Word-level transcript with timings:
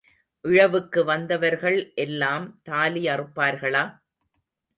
இழவுக்கு 0.45 1.01
வந்தவர்கள் 1.03 1.77
எல்லாம் 1.95 2.47
தாலி 2.63 3.03
அறுப்பார்களா? 3.07 3.83